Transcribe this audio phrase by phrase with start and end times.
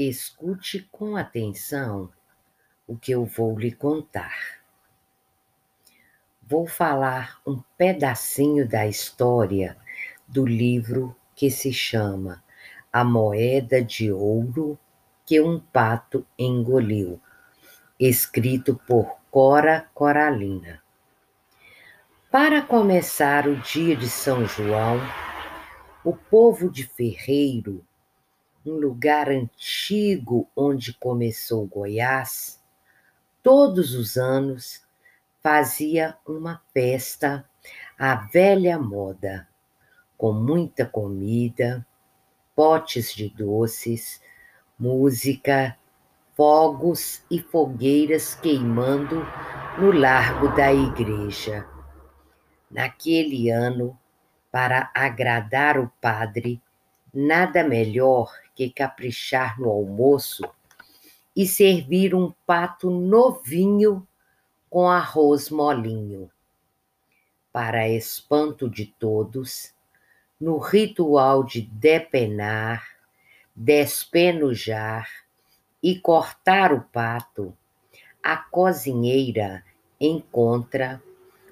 [0.00, 2.08] Escute com atenção
[2.86, 4.60] o que eu vou lhe contar.
[6.40, 9.76] Vou falar um pedacinho da história
[10.24, 12.44] do livro que se chama
[12.92, 14.78] A Moeda de Ouro
[15.26, 17.20] que um Pato Engoliu,
[17.98, 20.80] escrito por Cora Coralina.
[22.30, 25.00] Para começar o dia de São João,
[26.04, 27.84] o povo de Ferreiro,
[28.64, 32.62] um lugar antigo onde começou Goiás,
[33.42, 34.82] todos os anos
[35.42, 37.48] fazia uma festa
[37.98, 39.48] à velha moda,
[40.16, 41.86] com muita comida,
[42.54, 44.20] potes de doces,
[44.78, 45.76] música,
[46.34, 49.26] fogos e fogueiras queimando
[49.78, 51.66] no largo da igreja.
[52.70, 53.98] Naquele ano,
[54.50, 56.60] para agradar o padre,
[57.12, 60.42] nada melhor que caprichar no almoço
[61.34, 64.06] e servir um pato novinho
[64.68, 66.30] com arroz molinho.
[67.52, 69.72] Para espanto de todos,
[70.40, 72.86] no ritual de depenar,
[73.54, 75.08] despenujar
[75.82, 77.56] e cortar o pato,
[78.22, 79.64] a cozinheira
[80.00, 81.02] encontra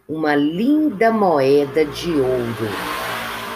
[0.08, 3.05] uma linda moeda de ouro,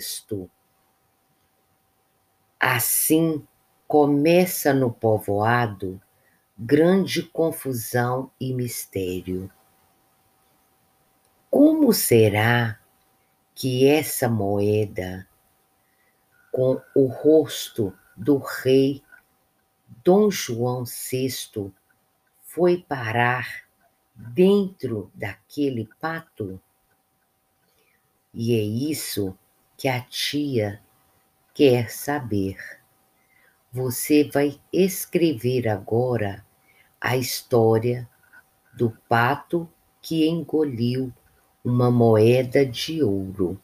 [2.57, 3.45] Assim
[3.85, 6.01] começa no povoado
[6.57, 9.51] grande confusão e mistério.
[11.51, 12.79] Como será
[13.53, 15.27] que essa moeda,
[16.49, 19.03] com o rosto do rei
[20.01, 21.73] Dom João VI
[22.59, 23.63] foi parar
[24.13, 26.59] dentro daquele pato?
[28.33, 29.33] E é isso
[29.77, 30.81] que a tia
[31.53, 32.57] quer saber.
[33.71, 36.45] Você vai escrever agora
[36.99, 38.09] a história
[38.73, 39.65] do pato
[40.01, 41.13] que engoliu
[41.63, 43.57] uma moeda de ouro.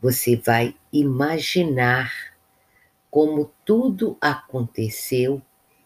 [0.00, 2.12] Você vai imaginar
[3.08, 5.40] como tudo aconteceu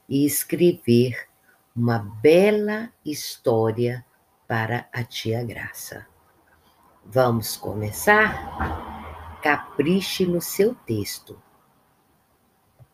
[0.08, 1.28] e escrever
[1.76, 4.02] uma bela história
[4.48, 6.06] para a tia Graça.
[7.04, 9.38] Vamos começar?
[9.42, 11.40] Capriche no seu texto.